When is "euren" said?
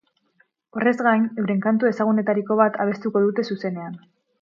1.43-1.61